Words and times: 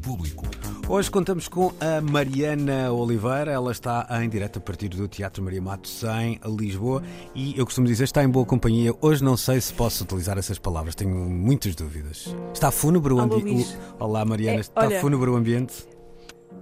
público. 0.00 0.46
Hoje 0.88 1.10
contamos 1.10 1.46
com 1.46 1.72
a 1.80 2.00
Mariana 2.00 2.90
Oliveira, 2.92 3.50
ela 3.52 3.70
está 3.70 4.06
em 4.22 4.28
direto 4.28 4.58
a 4.58 4.60
partir 4.60 4.88
do 4.88 5.06
Teatro 5.06 5.42
Maria 5.42 5.60
Matos 5.62 6.02
em 6.22 6.40
Lisboa 6.56 7.02
e 7.34 7.56
eu 7.58 7.64
costumo 7.64 7.86
dizer 7.86 8.04
está 8.04 8.24
em 8.24 8.28
boa 8.28 8.44
companhia. 8.46 8.92
Hoje 9.00 9.22
não 9.22 9.36
sei 9.36 9.60
se 9.60 9.72
posso 9.72 10.02
utilizar 10.04 10.36
essas 10.38 10.58
palavras, 10.58 10.94
tenho 10.94 11.14
muitas 11.14 11.74
dúvidas. 11.74 12.34
Está 12.52 12.70
fúnebre 12.70 13.12
o 13.12 13.20
ambiente? 13.20 13.76
Olá 13.98 14.24
Mariana, 14.24 14.58
É, 14.58 14.60
está 14.60 14.86
olha- 14.86 15.00
fúnebre 15.00 15.30
o 15.30 15.36
ambiente? 15.36 15.86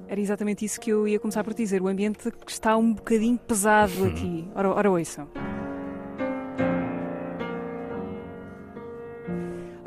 Era 0.06 0.20
exatamente 0.20 0.64
isso 0.64 0.80
que 0.80 0.90
eu 0.90 1.06
ia 1.06 1.20
começar 1.20 1.44
por 1.44 1.52
dizer. 1.54 1.82
O 1.82 1.88
ambiente 1.88 2.30
que 2.30 2.50
está 2.50 2.76
um 2.76 2.94
bocadinho 2.94 3.38
pesado 3.38 4.04
aqui. 4.06 4.48
Ora, 4.54 4.70
ora 4.70 4.90
ouçam. 4.90 5.28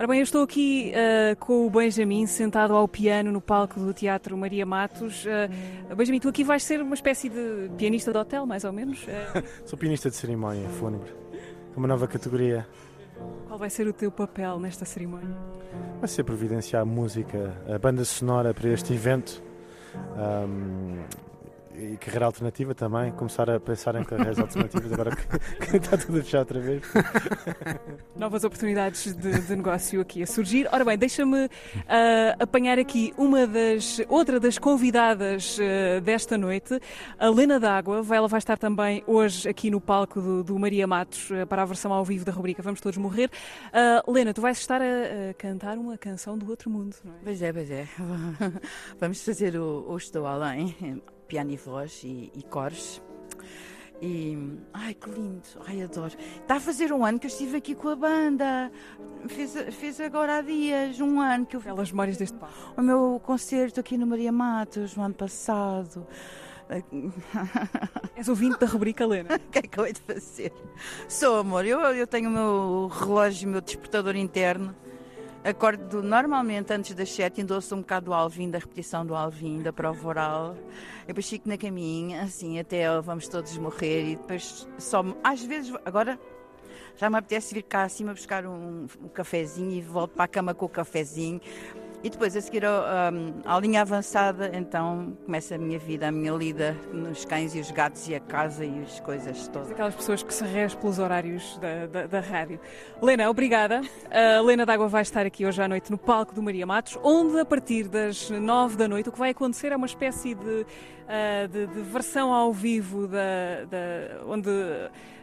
Ora 0.02 0.08
bem, 0.08 0.18
eu 0.18 0.24
estou 0.24 0.42
aqui 0.42 0.92
ah, 0.96 1.36
com 1.36 1.68
o 1.68 1.70
Benjamin 1.70 2.26
sentado 2.26 2.74
ao 2.74 2.88
piano 2.88 3.32
no 3.32 3.40
palco 3.40 3.80
do 3.80 3.94
Teatro 3.94 4.36
Maria 4.36 4.66
Matos. 4.66 5.28
Ah, 5.28 5.94
Benjamin, 5.94 6.20
tu 6.20 6.28
aqui 6.28 6.44
vais 6.44 6.64
ser 6.64 6.82
uma 6.82 6.96
espécie 6.96 7.30
de 7.30 7.70
pianista 7.78 8.12
de 8.12 8.18
hotel, 8.18 8.48
mais 8.48 8.64
ou 8.64 8.74
menos. 8.74 9.06
Ah, 9.08 9.44
Sou 9.64 9.78
pianista 9.78 10.10
de 10.10 10.16
cerimónia 10.16 10.68
fúnebre. 10.70 11.14
É 11.32 11.78
uma 11.78 11.88
nova 11.88 12.08
categoria. 12.08 12.68
qual 13.48 13.60
vai 13.60 13.70
ser 13.70 13.86
o 13.86 13.94
teu 13.94 14.12
papel 14.12 14.60
nesta 14.60 14.86
cerimónia? 14.86 15.38
Vai 16.00 16.10
ser 16.10 16.24
providenciar 16.24 16.82
a 16.82 16.86
música, 16.86 17.56
a 17.72 17.78
banda 17.78 18.04
sonora 18.04 18.56
para 18.56 18.70
este 18.70 18.96
evento. 18.96 19.40
ahm, 20.18 20.98
e 21.76 21.98
carreira 21.98 22.26
alternativa 22.26 22.74
também. 22.76 23.12
Começar 23.12 23.50
a 23.50 23.60
pensar 23.60 23.96
em 23.96 24.04
carreiras 24.04 24.38
alternativas 24.40 24.92
agora 24.94 25.16
que, 25.16 25.68
que 25.68 25.78
está 25.78 25.98
tudo 25.98 26.20
a 26.20 26.24
fechar 26.24 26.40
outra 26.40 26.60
vez. 26.60 26.82
Novas 28.16 28.44
oportunidades 28.44 29.16
de, 29.16 29.40
de 29.42 29.56
negócio 29.56 30.02
aqui 30.02 30.22
a 30.24 30.28
surgir. 30.28 30.68
Ora 30.72 30.84
bem, 30.86 30.98
deixa-me 30.98 31.50
ah, 31.88 32.36
apanhar 32.40 32.78
aqui 32.80 33.14
uma 33.18 33.48
das, 33.48 34.00
outra 34.10 34.40
das 34.40 34.58
convidadas 34.58 35.58
ah, 35.60 36.00
desta 36.02 36.38
noite, 36.38 36.80
a 37.18 37.30
Lena 37.30 37.60
D'Água. 37.60 38.02
Vai- 38.04 38.18
Ela 38.18 38.28
vai 38.28 38.38
estar 38.40 38.58
também 38.58 39.04
hoje 39.08 39.48
aqui 39.50 39.70
no 39.72 39.82
palco 39.82 40.22
do, 40.22 40.44
do 40.44 40.60
Maria 40.60 40.86
Matos 40.86 41.30
ah, 41.32 41.46
para 41.46 41.62
a 41.64 41.66
versão 41.66 41.92
ao 41.94 42.04
vivo 42.06 42.24
da 42.26 42.32
rubrica 42.32 42.62
Vamos 42.62 42.80
Todos 42.82 42.98
Morrer. 42.98 43.30
Lena, 44.08 44.34
tu 44.34 44.42
vais 44.42 44.58
estar 44.58 44.82
a, 44.82 45.30
a 45.30 45.34
cantar 45.34 45.78
uma 45.78 45.98
canção 45.98 46.38
do 46.38 46.50
outro 46.50 46.70
mundo, 46.70 46.96
não 47.04 47.14
é? 47.14 47.18
Pois 47.24 47.42
é, 47.42 47.52
pois 47.54 47.72
é. 47.72 47.88
Vamos 49.00 49.24
fazer 49.24 49.56
o, 49.56 49.86
o 49.90 49.98
Estou 49.98 50.26
Além, 50.26 50.76
piano 51.32 51.50
e 51.52 51.56
voz 51.56 52.02
e, 52.04 52.30
e 52.36 52.44
cores. 52.44 53.02
E. 54.02 54.38
Ai, 54.74 54.94
que 54.94 55.10
lindo! 55.10 55.48
Ai, 55.66 55.82
adoro. 55.82 56.14
Está 56.42 56.56
a 56.56 56.60
fazer 56.60 56.92
um 56.92 57.06
ano 57.06 57.18
que 57.18 57.26
eu 57.26 57.30
estive 57.30 57.56
aqui 57.56 57.74
com 57.74 57.88
a 57.88 57.96
banda. 57.96 58.70
Fez, 59.30 59.54
fez 59.74 60.02
agora 60.02 60.40
há 60.40 60.42
dias, 60.42 61.00
um 61.00 61.22
ano 61.22 61.46
que 61.46 61.56
eu 61.56 61.62
Belas 61.62 61.90
memórias 61.90 62.18
deste 62.18 62.38
palco. 62.38 62.54
o 62.76 62.82
meu 62.82 63.22
concerto 63.24 63.80
aqui 63.80 63.98
no 63.98 64.06
Maria 64.06 64.32
Matos, 64.32 64.98
no 64.98 65.04
ano 65.04 65.14
passado. 65.14 66.06
És 68.18 68.28
ouvinte 68.28 68.60
da 68.60 68.66
rubrica, 68.66 69.06
Lena. 69.06 69.30
O 69.40 69.52
que 69.52 69.60
é 69.60 69.62
que 69.62 69.78
eu 69.78 69.86
hei 69.86 69.94
de 69.94 70.02
fazer? 70.02 70.52
Sou, 71.08 71.38
amor. 71.38 71.66
Eu, 71.66 71.80
eu 71.80 72.08
tenho 72.08 72.30
o 72.30 72.34
meu 72.34 72.88
relógio, 72.88 73.48
o 73.48 73.52
meu 73.54 73.62
despertador 73.62 74.18
interno. 74.18 74.76
Acordo 75.44 76.04
normalmente 76.04 76.72
antes 76.72 76.94
das 76.94 77.12
sete, 77.12 77.42
ainda 77.42 77.58
um 77.74 77.78
bocado 77.78 78.06
do 78.06 78.14
Alvin, 78.14 78.52
da 78.52 78.60
repetição 78.60 79.04
do 79.04 79.16
Alvin, 79.16 79.64
da 79.64 79.74
prova 79.74 80.08
oral. 80.08 80.56
Eu 81.02 81.08
depois 81.08 81.28
fico 81.28 81.50
na 81.50 81.58
caminha, 81.58 82.22
assim, 82.22 82.60
até 82.60 82.86
vamos 83.02 83.28
todos 83.28 83.58
morrer. 83.58 84.12
E 84.12 84.16
depois 84.18 84.68
só. 84.78 85.04
Às 85.24 85.44
vezes, 85.44 85.74
agora 85.84 86.20
já 86.96 87.10
me 87.10 87.18
apetece 87.18 87.56
vir 87.56 87.64
cá 87.64 87.84
acima 87.84 88.14
buscar 88.14 88.46
um, 88.46 88.86
um 89.02 89.08
cafezinho 89.08 89.72
e 89.72 89.82
volto 89.82 90.12
para 90.12 90.26
a 90.26 90.28
cama 90.28 90.54
com 90.54 90.68
o 90.68 90.70
cafezinho. 90.70 91.42
E 92.04 92.10
depois, 92.10 92.36
a 92.36 92.42
seguir 92.42 92.66
ao- 92.66 92.82
um, 93.14 93.42
à 93.46 93.60
linha 93.60 93.82
avançada, 93.82 94.50
então 94.56 95.16
começa 95.24 95.54
a 95.54 95.58
minha 95.60 95.78
vida, 95.78 96.08
a 96.08 96.12
minha 96.12 96.32
lida 96.34 96.76
nos 96.92 97.24
cães 97.26 97.54
e 97.54 97.60
os 97.60 97.70
gatos 97.70 98.08
e 98.10 98.16
a 98.16 98.20
casa 98.20 98.66
e 98.66 98.82
as 98.82 99.00
coisas 99.02 99.48
todas. 99.50 99.70
Aquelas 99.70 99.94
pessoas 99.94 100.24
que 100.24 100.34
se 100.34 100.44
regem 100.44 100.76
pelos 100.80 100.98
horários 100.98 101.60
da, 101.60 101.86
da, 101.86 102.08
da 102.08 102.20
rádio. 102.20 102.60
Lena, 103.00 103.30
obrigada. 103.30 103.82
A 104.10 104.42
Lena 104.42 104.66
D'Água 104.66 104.88
vai 104.88 105.04
estar 105.04 105.28
aqui 105.28 105.46
hoje 105.46 105.62
à 105.62 105.68
noite 105.68 105.92
no 105.92 105.98
palco 105.98 106.34
do 106.34 106.42
Maria 106.42 106.66
Matos, 106.66 106.98
onde 107.04 107.40
a 107.40 107.46
partir 107.46 107.88
das 107.88 108.32
nove 108.32 108.76
da 108.78 108.88
noite 108.88 109.10
o 109.10 109.12
que 109.12 109.20
vai 109.20 109.30
acontecer 109.30 109.72
é 109.72 109.76
uma 109.76 109.86
espécie 109.86 110.34
de, 110.34 110.66
ah, 111.08 111.46
de, 111.46 111.68
de 111.68 111.82
versão 111.82 112.34
ao 112.34 112.52
vivo 112.52 113.08
da, 113.08 113.66
da- 113.70 114.26
onde 114.28 114.50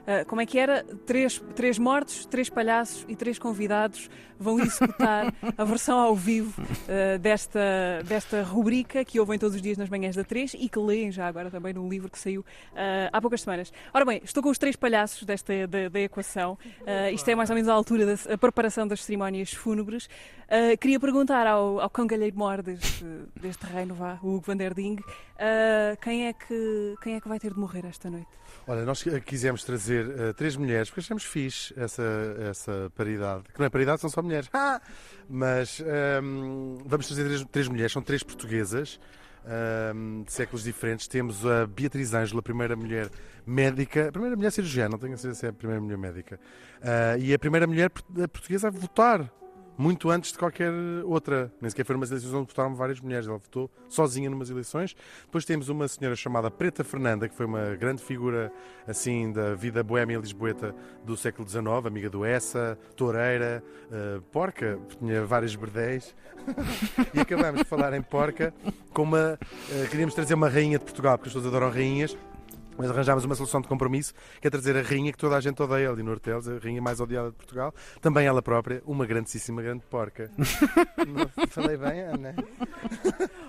ah, 0.08 0.24
como 0.24 0.40
é 0.40 0.46
que 0.46 0.58
era? 0.58 0.82
Três, 1.04 1.38
três 1.54 1.78
mortos, 1.78 2.24
três 2.24 2.48
palhaços 2.48 3.04
e 3.06 3.14
três 3.14 3.38
convidados 3.38 4.08
vão 4.40 4.58
executar 4.58 5.34
a 5.58 5.64
versão 5.64 5.98
ao 5.98 6.16
vivo 6.16 6.62
ah, 6.88 7.18
desta, 7.18 7.60
desta 8.06 8.42
rubrica 8.42 9.04
que 9.04 9.20
ouvem 9.20 9.38
todos 9.38 9.54
os 9.54 9.60
dias 9.60 9.76
nas 9.76 9.90
manhãs 9.90 10.16
da 10.16 10.24
3 10.24 10.54
e 10.54 10.66
que 10.66 10.78
leem 10.78 11.12
já 11.12 11.26
agora 11.26 11.50
também 11.50 11.74
num 11.74 11.90
livro 11.90 12.10
que 12.10 12.18
saiu 12.18 12.42
ah, 12.74 13.10
há 13.12 13.20
poucas 13.20 13.42
semanas. 13.42 13.70
Ora 13.92 14.06
bem, 14.06 14.22
estou 14.24 14.42
com 14.42 14.48
os 14.48 14.56
três 14.56 14.76
palhaços 14.76 15.24
desta, 15.24 15.66
da, 15.66 15.90
da 15.90 16.00
equação. 16.00 16.56
Isto 17.12 17.28
é 17.30 17.34
mais 17.34 17.50
ou 17.50 17.54
menos 17.54 17.68
a 17.68 17.74
altura 17.74 18.06
da 18.06 18.32
a 18.32 18.38
preparação 18.38 18.86
das 18.86 19.04
cerimónias 19.04 19.52
fúnebres. 19.52 20.08
Queria 20.80 20.98
perguntar 20.98 21.46
ao, 21.46 21.80
ao 21.80 21.90
cangalheiro-mor 21.90 22.62
deste, 22.62 23.04
deste 23.38 23.66
reino, 23.66 23.94
vá, 23.94 24.18
o 24.22 24.36
Hugo 24.36 24.44
van 24.46 24.56
der 24.56 24.72
Ding, 24.74 24.96
quem, 26.00 26.26
é 26.26 26.32
que, 26.32 26.94
quem 27.02 27.14
é 27.16 27.20
que 27.20 27.28
vai 27.28 27.38
ter 27.38 27.52
de 27.52 27.60
morrer 27.60 27.84
esta 27.84 28.10
noite? 28.10 28.38
Olha, 28.66 28.84
nós 28.84 29.06
eh, 29.06 29.18
quisemos 29.20 29.64
trazer 29.64 29.97
eh, 30.00 30.32
três 30.32 30.56
mulheres, 30.56 30.88
porque 30.88 31.00
achamos 31.00 31.24
fixe 31.24 31.72
essa, 31.76 32.02
essa 32.50 32.92
paridade. 32.96 33.44
Que 33.52 33.58
não 33.58 33.66
é 33.66 33.70
paridade, 33.70 34.00
são 34.00 34.10
só 34.10 34.22
mulheres. 34.22 34.48
Ah! 34.52 34.80
Mas 35.28 35.80
ehm, 35.80 36.78
vamos 36.86 37.06
trazer 37.06 37.24
três, 37.24 37.44
três 37.50 37.68
mulheres, 37.68 37.92
são 37.92 38.02
três 38.02 38.22
portuguesas, 38.22 38.98
ehm, 39.46 40.22
de 40.24 40.32
séculos 40.32 40.64
diferentes. 40.64 41.06
Temos 41.08 41.44
a 41.46 41.66
Beatriz 41.66 42.14
Ângela, 42.14 42.40
a 42.40 42.42
primeira 42.42 42.74
mulher 42.76 43.10
médica, 43.46 44.08
a 44.08 44.12
primeira 44.12 44.36
mulher 44.36 44.50
cirurgiã, 44.52 44.88
não 44.88 44.98
tenho 44.98 45.14
a 45.14 45.16
certeza 45.16 45.40
se 45.40 45.46
é 45.46 45.48
a 45.50 45.52
primeira 45.52 45.80
mulher 45.82 45.98
médica, 45.98 46.38
Ah, 46.82 47.16
e 47.18 47.32
a 47.34 47.38
primeira 47.38 47.66
mulher 47.66 47.90
port- 47.90 48.28
portuguesa 48.30 48.68
a 48.68 48.70
votar. 48.70 49.30
Muito 49.78 50.10
antes 50.10 50.32
de 50.32 50.38
qualquer 50.38 50.72
outra. 51.04 51.52
Nem 51.60 51.70
sequer 51.70 51.84
foram 51.84 52.00
umas 52.00 52.10
eleições 52.10 52.34
onde 52.34 52.48
votaram 52.48 52.74
várias 52.74 53.00
mulheres. 53.00 53.28
Ela 53.28 53.38
votou 53.38 53.70
sozinha 53.88 54.28
numas 54.28 54.50
eleições. 54.50 54.96
Depois 55.22 55.44
temos 55.44 55.68
uma 55.68 55.86
senhora 55.86 56.16
chamada 56.16 56.50
Preta 56.50 56.82
Fernanda, 56.82 57.28
que 57.28 57.34
foi 57.36 57.46
uma 57.46 57.76
grande 57.76 58.02
figura 58.02 58.52
assim 58.88 59.30
da 59.30 59.54
vida 59.54 59.80
boémia 59.84 60.18
lisboeta 60.18 60.74
do 61.04 61.16
século 61.16 61.48
XIX, 61.48 61.66
amiga 61.86 62.10
do 62.10 62.24
Essa, 62.24 62.76
toureira, 62.96 63.62
eh, 63.92 64.20
porca, 64.32 64.80
tinha 64.98 65.24
vários 65.24 65.54
berdéis. 65.54 66.12
e 67.14 67.20
acabamos 67.20 67.60
de 67.60 67.68
falar 67.68 67.94
em 67.94 68.02
porca 68.02 68.52
com 68.92 69.04
uma. 69.04 69.38
eh, 69.70 69.86
queríamos 69.88 70.12
trazer 70.12 70.34
uma 70.34 70.48
rainha 70.48 70.78
de 70.78 70.84
Portugal, 70.84 71.16
porque 71.16 71.28
as 71.28 71.34
pessoas 71.34 71.46
adoram 71.54 71.70
rainhas. 71.70 72.16
Mas 72.78 72.90
arranjámos 72.90 73.24
uma 73.24 73.34
solução 73.34 73.60
de 73.60 73.68
compromisso, 73.68 74.14
que 74.40 74.46
é 74.46 74.50
trazer 74.50 74.76
a 74.76 74.82
rainha 74.82 75.12
que 75.12 75.18
toda 75.18 75.36
a 75.36 75.40
gente 75.40 75.60
odeia 75.60 75.90
ali 75.90 76.02
no 76.02 76.12
Hortelos, 76.12 76.48
a 76.48 76.58
rainha 76.58 76.80
mais 76.80 77.00
odiada 77.00 77.30
de 77.30 77.36
Portugal, 77.36 77.74
também 78.00 78.26
ela 78.26 78.40
própria, 78.40 78.82
uma 78.86 79.04
grandíssima 79.04 79.60
grande 79.60 79.84
porca. 79.90 80.30
Não 80.38 81.46
falei 81.48 81.76
bem, 81.76 82.00
Ana? 82.00 82.34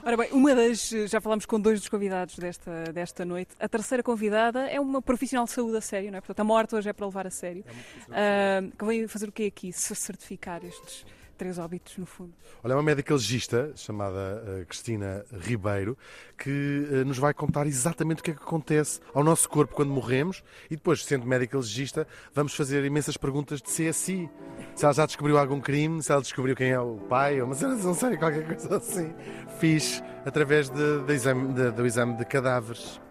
Ora 0.04 0.18
bem, 0.18 0.30
uma 0.32 0.56
das. 0.56 0.90
Já 0.90 1.22
falámos 1.22 1.46
com 1.46 1.60
dois 1.60 1.80
dos 1.80 1.90
convidados 1.90 2.38
desta, 2.38 2.92
desta 2.92 3.24
noite. 3.24 3.52
A 3.60 3.70
terceira 3.70 4.02
convidada 4.02 4.68
é 4.68 4.80
uma 4.80 5.02
profissional 5.02 5.46
de 5.46 5.52
saúde 5.52 5.78
a 5.78 5.82
sério, 5.82 6.12
não 6.12 6.18
é? 6.18 6.22
Portanto, 6.22 6.40
a 6.40 6.44
morte 6.44 6.76
hoje 6.76 6.90
é 6.90 6.94
para 6.94 7.06
levar 7.06 7.28
a 7.28 7.30
sério. 7.30 7.64
Ah, 8.10 8.62
que 8.78 8.86
vem 8.86 9.08
fazer 9.08 9.30
o 9.30 9.32
quê 9.32 9.44
aqui? 9.44 9.72
Se 9.72 9.94
certificar 9.96 10.66
estes 10.66 11.06
três 11.40 11.58
óbitos, 11.58 11.98
no 11.98 12.06
fundo. 12.06 12.34
Olha, 12.64 12.74
é 12.74 12.76
uma 12.76 12.84
médica 12.84 13.14
legista 13.14 13.72
chamada 13.76 14.44
eh, 14.46 14.66
Cristina 14.66 15.26
Ribeiro 15.40 15.98
que 16.38 16.88
eh, 16.92 17.04
nos 17.04 17.18
vai 17.18 17.34
contar 17.34 17.66
exatamente 17.66 18.20
o 18.20 18.24
que 18.24 18.32
é 18.32 18.34
que 18.36 18.44
acontece 18.44 19.00
ao 19.14 19.24
nosso 19.24 19.50
corpo 19.50 19.74
quando 19.74 19.90
morremos 19.92 20.44
e 20.70 20.76
depois, 20.76 21.04
sendo 21.04 21.26
médica 21.26 21.58
legista, 21.58 22.06
vamos 22.34 22.54
fazer 22.54 22.84
imensas 22.86 23.18
perguntas 23.18 23.62
de 23.62 23.70
CSI. 23.70 24.30
Se 24.76 24.84
ela 24.86 24.94
já 24.94 25.06
descobriu 25.06 25.38
algum 25.40 25.60
crime, 25.62 26.04
se 26.04 26.12
ela 26.12 26.22
descobriu 26.22 26.56
quem 26.56 26.70
é 26.72 26.80
o 26.80 26.98
pai, 27.10 27.40
ou 27.42 27.48
uma 27.48 27.56
cena, 27.56 27.76
não 27.76 27.94
sei, 27.96 28.18
qualquer 28.18 28.46
coisa 28.46 28.78
assim. 28.78 29.14
Fiz 29.60 30.04
através 30.26 30.70
de, 30.70 31.02
de 31.06 31.14
exame, 31.14 31.54
de- 31.54 31.72
do 31.72 31.86
exame 31.86 32.18
de 32.18 32.26
cadáveres. 32.26 33.02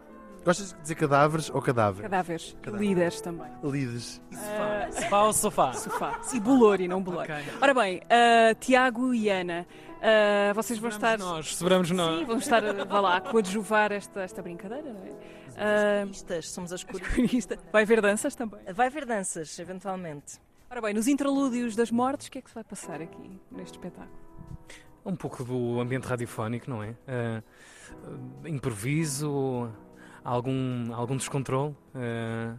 Gostas 0.44 0.72
de 0.72 0.81
dizer 0.82 0.94
cadáveres 0.94 1.50
ou 1.50 1.60
cadáver? 1.60 2.02
Cadáveres. 2.02 2.56
Cadáver. 2.62 2.86
Líderes 2.86 3.20
também. 3.20 3.50
Lides. 3.62 4.20
Ah, 4.34 4.68
Sofá 5.08 5.22
ou 5.22 5.32
sofá? 5.32 5.72
sofá. 5.72 6.20
E 6.34 6.38
bolori, 6.40 6.87
não 6.87 7.02
bolori. 7.02 7.32
Ok. 7.32 7.44
Ora 7.62 7.72
bem, 7.72 8.02
ah, 8.10 8.55
Tiago 8.60 9.14
e 9.14 9.31
Ana, 9.31 9.66
ah, 10.02 10.52
vocês 10.55 10.78
vão 10.78 10.90
estar. 10.90 11.19
Nós, 11.19 11.56
sobramos 11.56 11.90
nós. 11.90 12.19
Sim, 12.19 12.25
vão 12.26 12.37
estar, 12.37 12.60
vá 12.84 13.00
lá, 13.00 13.16
a 13.16 13.20
coadjuvar 13.22 13.90
esta, 13.90 14.20
esta 14.20 14.43
brincadeira, 14.43 14.93
não 14.93 15.05
é? 15.05 15.10
Ah, 15.56 16.02
Coristas, 16.05 16.50
somos 16.50 16.72
as 16.72 16.84
coristas. 16.84 17.14
corista. 17.14 17.58
Vai 17.72 17.82
haver 17.84 18.00
danças 18.02 18.34
também. 18.34 18.60
Vai 18.75 18.88
haver 18.88 19.06
danças, 19.06 19.58
eventualmente. 19.58 20.38
Ora 20.70 20.82
bem, 20.82 20.93
nos 20.93 21.08
interlúdios 21.08 21.75
das 21.75 21.90
mortes, 21.90 22.26
o 22.26 22.31
que 22.31 22.38
é 22.38 22.43
que 22.43 22.49
se 22.50 22.55
vai 22.55 22.62
passar 22.64 23.00
aqui 23.00 23.40
neste 23.50 23.78
espetáculo? 23.78 24.12
Um 25.06 25.16
pouco 25.16 25.43
do 25.43 25.81
ambiente 25.81 26.05
radiofónico, 26.05 26.69
não 26.69 26.82
é? 26.82 26.94
Ah, 27.08 27.43
improviso, 28.44 29.70
algum, 30.22 30.93
algum 30.93 31.16
descontrole. 31.16 31.75
ah, 31.94 32.55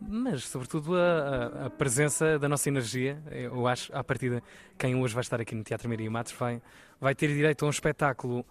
mas 0.00 0.44
sobretudo 0.44 0.96
a, 0.96 1.66
a- 1.66 1.70
presença 1.70 2.38
da 2.38 2.48
nossa 2.48 2.68
energia. 2.68 3.22
Eu 3.30 3.66
acho, 3.66 3.94
à 3.94 4.02
partida, 4.02 4.42
quem 4.78 4.94
hoje 4.94 5.14
vai 5.14 5.22
estar 5.22 5.40
aqui 5.40 5.54
no 5.54 5.62
Teatro 5.62 5.88
Maria 5.88 6.10
Matos 6.10 6.32
vai, 6.32 6.60
vai 7.00 7.14
ter 7.14 7.28
direito 7.28 7.64
a 7.64 7.68
um 7.68 7.70
espetáculo 7.70 8.44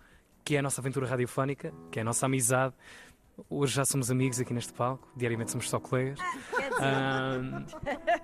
que 0.44 0.56
é 0.56 0.60
a 0.60 0.62
nossa 0.62 0.82
aventura 0.82 1.06
radiofónica, 1.08 1.72
que 1.92 2.00
é 2.00 2.02
a 2.02 2.06
nossa 2.06 2.26
amizade. 2.26 2.74
Hoje 3.50 3.74
já 3.76 3.86
somos 3.86 4.10
amigos 4.10 4.40
aqui 4.40 4.54
neste 4.54 4.74
palco, 4.74 5.08
diariamente 5.16 5.52
somos 5.52 5.70
só 5.70 5.80
colegas. 5.80 6.20
Ah, 6.82 7.64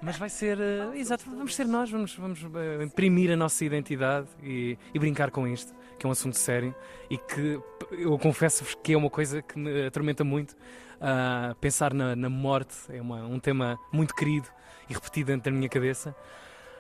mas 0.02 0.18
vai 0.18 0.30
ser, 0.30 0.60
eh, 0.60 0.90
exato, 0.98 1.24
vamos 1.30 1.56
ser 1.56 1.66
nós, 1.68 1.90
vamos, 1.92 2.16
vamos 2.16 2.40
eh, 2.44 2.84
imprimir 2.84 3.32
a 3.32 3.36
nossa 3.36 3.64
identidade 3.64 4.28
e, 4.42 4.78
e 4.94 5.00
brincar 5.00 5.30
com 5.32 5.48
isto, 5.48 5.74
que 6.00 6.06
é 6.06 6.10
um 6.10 6.12
assunto 6.12 6.38
sério 6.38 6.74
e 7.10 7.18
que 7.18 7.60
eu 7.92 8.18
confesso-vos 8.18 8.76
que 8.84 8.94
é 8.94 8.98
uma 8.98 9.10
coisa 9.10 9.42
que 9.42 9.58
me 9.60 9.86
atormenta 9.86 10.24
muito. 10.24 10.56
Ah, 11.00 11.56
pensar 11.62 11.94
na, 11.94 12.16
na 12.16 12.30
morte 12.30 12.76
é 12.90 13.02
uma- 13.02 13.26
um 13.26 13.40
tema 13.40 13.78
muito 13.92 14.16
querido 14.16 14.48
e 14.90 14.94
repetido 14.94 15.28
dentro 15.28 15.52
da 15.52 15.58
minha 15.58 15.70
cabeça. 15.70 16.16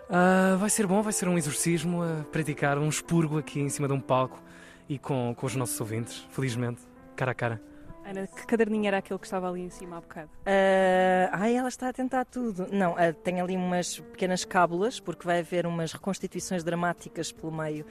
Ah, 0.10 0.56
vai 0.58 0.70
ser 0.70 0.88
bom, 0.88 1.02
vai 1.02 1.14
ser 1.14 1.28
um 1.28 1.38
exorcismo 1.38 2.02
a 2.04 2.24
praticar 2.32 2.78
um 2.78 2.88
expurgo 2.90 3.38
aqui 3.38 3.60
em 3.60 3.70
cima 3.70 3.88
de 3.88 3.94
um 3.94 4.00
palco 4.00 4.42
e 4.88 4.98
com, 5.00 5.34
com 5.36 5.46
os 5.46 5.56
nossos 5.56 5.80
ouvintes, 5.82 6.26
felizmente, 6.30 6.82
cara 7.16 7.32
a 7.32 7.36
cara. 7.36 7.62
Ana, 8.06 8.28
que 8.28 8.46
caderninho 8.46 8.86
era 8.86 9.00
aquele 9.00 9.18
que 9.18 9.26
estava 9.26 9.50
ali 9.50 9.62
em 9.62 9.70
cima 9.70 9.98
há 9.98 10.02
bocado? 10.02 10.30
Ah, 10.46 11.30
ai, 11.32 11.56
ela 11.56 11.68
está 11.68 11.90
a 11.90 11.94
tentar 11.94 12.24
tudo. 12.26 12.68
Não, 12.72 12.96
ah, 12.96 13.12
tem 13.12 13.42
ali 13.42 13.56
umas 13.56 14.00
pequenas 14.00 14.46
cábulas, 14.46 15.00
porque 15.00 15.26
vai 15.26 15.40
haver 15.40 15.66
umas 15.66 15.92
reconstituições 15.92 16.64
dramáticas 16.64 17.32
pelo 17.32 17.52
meio 17.52 17.84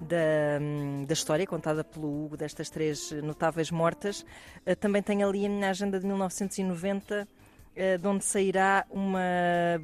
da, 0.00 0.58
hum, 0.60 1.04
da 1.06 1.12
história 1.12 1.46
contada 1.46 1.84
pelo 1.84 2.24
Hugo 2.24 2.36
destas 2.36 2.68
três 2.68 3.12
notáveis 3.22 3.70
mortas. 3.70 4.26
Ah, 4.66 4.74
também 4.74 5.02
tem 5.02 5.22
ali 5.22 5.46
a 5.46 5.48
minha 5.48 5.70
agenda 5.70 6.00
de 6.00 6.06
1990. 6.06 7.28
Ah, 7.80 7.96
De 7.96 8.06
onde 8.06 8.24
sairá 8.24 8.84
uma 8.90 9.20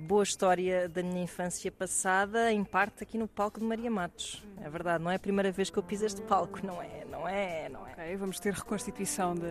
boa 0.07 0.23
história 0.23 0.89
da 0.89 1.03
minha 1.03 1.23
infância 1.23 1.71
passada, 1.73 2.53
em 2.53 2.63
parte 2.65 3.03
aqui 3.03 3.17
no 3.17 3.27
palco 3.27 3.59
de 3.61 3.65
Maria 3.67 3.91
Matos. 3.91 4.45
É 4.63 4.69
verdade, 4.69 5.03
não 5.03 5.11
é 5.11 5.15
a 5.17 5.19
primeira 5.19 5.51
vez 5.53 5.71
que 5.71 5.79
eu 5.79 5.83
piso 5.83 6.05
este 6.05 6.21
palco, 6.23 6.59
não 6.67 6.83
é, 6.83 7.05
não 7.11 7.29
é, 7.29 7.69
não 7.69 7.87
é. 7.87 7.93
Ok, 7.93 8.17
vamos 8.17 8.39
ter 8.41 8.53
reconstituição 8.53 9.35
de 9.35 9.47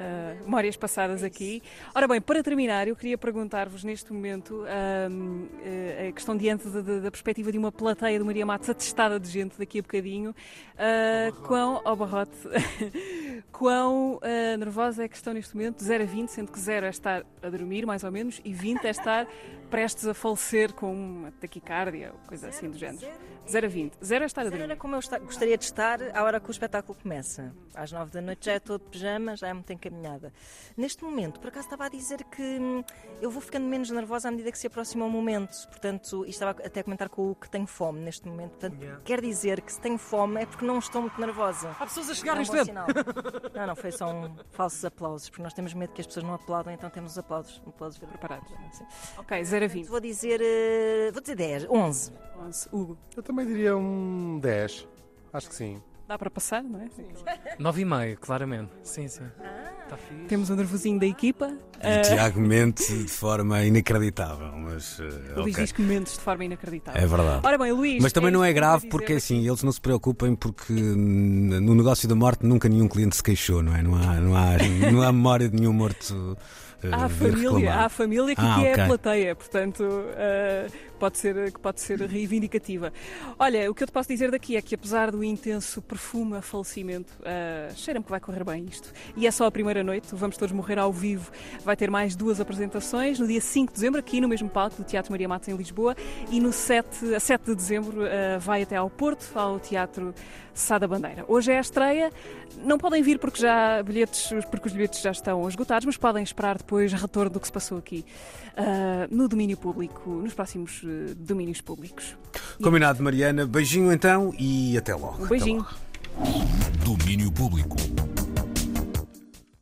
ah, 0.00 0.36
memórias 0.44 0.76
passadas 0.76 1.22
aqui. 1.22 1.62
Ora 1.94 2.08
bem, 2.08 2.20
para 2.20 2.42
terminar, 2.42 2.88
eu 2.88 2.96
queria 2.96 3.16
perguntar-vos 3.18 3.84
neste 3.84 4.12
momento 4.12 4.64
ahm, 4.66 5.46
eh, 5.62 6.08
a 6.08 6.12
questão 6.12 6.36
diante 6.36 6.68
de- 6.68 6.82
de- 6.82 7.00
da 7.00 7.10
perspectiva 7.10 7.52
de 7.52 7.58
uma 7.58 7.70
plateia 7.70 8.18
de 8.18 8.24
Maria 8.24 8.44
Matos 8.46 8.68
atestada 8.70 9.18
de 9.20 9.28
gente 9.28 9.58
daqui 9.58 9.78
a 9.78 9.82
bocadinho, 9.82 10.34
ah, 10.76 11.30
quão, 11.46 11.80
ao 11.84 11.94
barrote, 11.96 12.36
quão 13.52 14.18
ah, 14.22 14.56
nervosa 14.56 15.04
é 15.04 15.08
que 15.08 15.16
estão 15.16 15.32
neste 15.34 15.54
momento, 15.56 15.78
de 15.78 15.84
0 15.84 16.04
a 16.04 16.06
20, 16.06 16.28
sendo 16.30 16.50
que 16.52 16.58
0 16.58 16.86
é 16.86 16.88
estar 16.90 17.24
a 17.42 17.48
dormir, 17.50 17.67
mais 17.86 18.04
ou 18.04 18.10
menos, 18.12 18.40
e 18.44 18.52
20 18.52 18.84
é 18.84 18.90
estar 18.90 19.26
prestes 19.70 20.06
a 20.06 20.14
falecer 20.14 20.72
com 20.72 20.92
uma 20.92 21.30
taquicardia, 21.32 22.12
ou 22.12 22.18
coisa 22.26 22.48
assim 22.48 22.70
do 22.70 22.78
género. 22.78 23.06
0 23.48 23.66
a 23.66 23.68
20. 23.68 23.94
0 24.04 24.22
é 24.22 24.26
estar 24.26 24.40
a 24.42 24.44
dormir. 24.44 24.62
era 24.64 24.76
como 24.76 24.94
eu 24.94 25.00
gostaria 25.24 25.56
de 25.56 25.64
estar 25.64 25.98
à 26.14 26.22
hora 26.22 26.38
que 26.38 26.48
o 26.48 26.50
espetáculo 26.50 26.98
começa. 27.02 27.50
Às 27.74 27.90
nove 27.92 28.10
da 28.10 28.20
noite 28.20 28.44
já 28.46 28.52
é 28.52 28.58
todo 28.60 28.82
de 28.84 28.90
pijama, 28.90 29.36
já 29.36 29.48
é 29.48 29.52
muito 29.54 29.72
encaminhada. 29.72 30.32
Neste 30.76 31.02
momento, 31.02 31.40
por 31.40 31.48
acaso 31.48 31.66
estava 31.66 31.86
a 31.86 31.88
dizer 31.88 32.24
que 32.24 32.42
hum, 32.42 32.84
eu 33.22 33.30
vou 33.30 33.40
ficando 33.40 33.64
menos 33.66 33.88
nervosa 33.90 34.28
à 34.28 34.30
medida 34.30 34.52
que 34.52 34.58
se 34.58 34.66
aproxima 34.66 35.06
o 35.06 35.10
momento. 35.10 35.54
Portanto, 35.68 36.26
e 36.26 36.30
estava 36.30 36.50
até 36.62 36.80
a 36.80 36.84
comentar 36.84 37.08
com 37.08 37.30
o 37.30 37.34
que 37.34 37.48
tenho 37.48 37.66
fome 37.66 38.00
neste 38.00 38.28
momento. 38.28 38.50
Portanto, 38.50 38.76
quer 39.04 39.20
dizer 39.22 39.62
que 39.62 39.72
se 39.72 39.80
tenho 39.80 39.96
fome 39.96 40.42
é 40.42 40.46
porque 40.46 40.66
não 40.66 40.78
estou 40.78 41.00
muito 41.00 41.18
nervosa. 41.18 41.70
Há 41.78 41.86
pessoas 41.86 42.08
a 42.10 42.12
É 42.12 42.14
chegar 42.16 42.34
um 42.34 42.38
neste 42.38 42.52
momento. 42.52 42.66
sinal. 42.66 42.86
Não, 43.54 43.66
não, 43.68 43.76
foi 43.76 43.92
só 43.92 44.10
um 44.12 44.34
falsos 44.50 44.84
aplausos, 44.84 45.30
porque 45.30 45.42
nós 45.42 45.54
temos 45.54 45.72
medo 45.72 45.92
que 45.94 46.00
as 46.02 46.06
pessoas 46.06 46.24
não 46.24 46.34
aplaudam, 46.34 46.72
então 46.74 46.90
temos 46.90 47.12
os 47.12 47.18
aplausos, 47.18 47.47
aplausos 47.66 47.98
Preparados. 47.98 48.50
Sim. 48.72 48.84
Ok, 49.18 49.44
0 49.44 49.64
a 49.64 49.68
20. 49.68 49.86
Vou 49.86 50.00
dizer, 50.00 50.40
eh, 50.42 51.10
vou 51.12 51.20
dizer 51.20 51.34
10, 51.36 51.66
11. 51.70 52.12
11. 52.40 52.68
Hugo, 52.72 52.98
Eu 53.16 53.22
também 53.22 53.46
diria 53.46 53.76
um 53.76 54.38
10. 54.40 54.86
Acho 55.32 55.48
que 55.48 55.54
sim. 55.54 55.82
dá 56.06 56.18
para 56.18 56.30
passar, 56.30 56.62
não 56.62 56.80
é? 56.80 56.88
Nove 57.58 57.82
e 57.82 57.84
meio, 57.84 58.18
claramente. 58.18 58.72
Sim, 58.82 59.08
sim. 59.08 59.24
Temos 60.28 60.50
o 60.50 60.56
nervosinho 60.56 60.98
da 60.98 61.06
equipa. 61.06 61.52
E 61.82 62.02
Tiago 62.02 62.40
mente 62.40 62.84
de 62.92 63.08
forma 63.08 63.64
inacreditável, 63.64 64.50
mas. 64.56 64.98
eh, 65.00 65.04
O 65.36 65.42
Luís 65.42 65.54
ok. 65.54 65.64
diz 65.64 65.72
que 65.72 65.80
mentes 65.82 66.14
de 66.14 66.20
forma 66.20 66.44
inacreditável. 66.44 67.00
É 67.00 67.06
verdade. 67.06 67.40
Ora 67.46 67.56
bem, 67.56 67.70
Luís. 67.72 68.02
Mas 68.02 68.12
também 68.12 68.28
é 68.28 68.32
não 68.32 68.44
é 68.44 68.52
grave 68.52 68.88
porque 68.88 69.12
assim, 69.14 69.46
eles 69.46 69.62
não 69.62 69.70
se 69.70 69.80
preocupem 69.80 70.34
porque 70.34 70.72
no 70.72 71.74
negócio 71.74 72.08
da 72.08 72.14
morte 72.14 72.44
nunca 72.44 72.68
nenhum 72.68 72.88
cliente 72.88 73.16
se 73.16 73.22
queixou, 73.22 73.62
não 73.62 73.74
é? 73.74 73.82
Não 73.82 73.94
há, 73.94 74.14
não 74.16 74.36
há, 74.36 74.56
não 74.92 75.02
há 75.02 75.12
memória 75.12 75.48
de 75.48 75.56
nenhum 75.56 75.72
morto. 75.72 76.36
eh, 76.82 76.88
Há 76.92 77.08
família, 77.08 77.74
há 77.74 77.84
a 77.86 77.88
família 77.88 78.34
que, 78.36 78.40
Ah, 78.40 78.54
que 78.56 78.66
é 78.66 78.72
ok. 78.72 78.82
a 78.82 78.86
plateia, 78.86 79.34
portanto 79.36 79.80
uh, 79.82 80.72
pode, 80.98 81.18
ser, 81.18 81.52
pode 81.58 81.80
ser 81.80 82.00
reivindicativa. 82.02 82.92
Olha, 83.38 83.68
o 83.70 83.74
que 83.74 83.82
eu 83.82 83.86
te 83.86 83.92
posso 83.92 84.08
dizer 84.08 84.30
daqui 84.30 84.56
é 84.56 84.62
que 84.62 84.74
apesar 84.76 85.10
do 85.10 85.22
intenso 85.24 85.82
perfume 85.82 86.36
a 86.36 86.42
falecimento, 86.42 87.12
uh, 87.20 87.74
cheira-me 87.76 88.04
que 88.04 88.10
vai 88.10 88.20
correr 88.20 88.44
bem 88.44 88.64
isto. 88.70 88.92
E 89.16 89.26
é 89.26 89.30
só 89.32 89.46
a 89.46 89.50
primeira 89.50 89.77
noite, 89.82 90.08
vamos 90.12 90.36
todos 90.36 90.52
morrer 90.52 90.78
ao 90.78 90.92
vivo. 90.92 91.30
Vai 91.64 91.76
ter 91.76 91.90
mais 91.90 92.16
duas 92.16 92.40
apresentações 92.40 93.18
no 93.18 93.26
dia 93.26 93.40
5 93.40 93.72
de 93.72 93.74
dezembro, 93.74 94.00
aqui 94.00 94.20
no 94.20 94.28
mesmo 94.28 94.48
palco 94.48 94.76
do 94.76 94.84
Teatro 94.84 95.12
Maria 95.12 95.28
Matos 95.28 95.48
em 95.48 95.56
Lisboa, 95.56 95.96
e 96.30 96.40
no 96.40 96.52
7, 96.52 97.14
a 97.14 97.20
7 97.20 97.46
de 97.46 97.54
dezembro 97.54 98.02
uh, 98.02 98.40
vai 98.40 98.62
até 98.62 98.76
ao 98.76 98.88
Porto, 98.90 99.26
ao 99.34 99.58
Teatro 99.58 100.14
Sá 100.54 100.78
da 100.78 100.88
Bandeira. 100.88 101.24
Hoje 101.28 101.52
é 101.52 101.58
a 101.58 101.60
estreia, 101.60 102.10
não 102.64 102.78
podem 102.78 103.02
vir 103.02 103.18
porque 103.18 103.40
já 103.40 103.82
bilhetes, 103.82 104.30
porque 104.50 104.66
os 104.66 104.72
bilhetes 104.72 105.00
já 105.00 105.12
estão 105.12 105.48
esgotados, 105.48 105.86
mas 105.86 105.96
podem 105.96 106.22
esperar 106.22 106.58
depois 106.58 106.92
retorno 106.92 107.30
do 107.30 107.40
que 107.40 107.46
se 107.46 107.52
passou 107.52 107.78
aqui 107.78 108.04
ah, 108.56 109.06
no 109.08 109.28
domínio 109.28 109.56
público, 109.56 110.10
nos 110.10 110.34
próximos 110.34 110.82
eh, 110.84 111.14
domínios 111.16 111.60
públicos. 111.60 112.16
Combinado, 112.60 113.00
Mariana. 113.00 113.46
Beijinho 113.46 113.92
então 113.92 114.34
e 114.36 114.76
até 114.76 114.96
logo. 114.96 115.22
Um 115.22 115.28
beijinho. 115.28 115.64
Domínio 116.84 117.30
Público. 117.30 117.76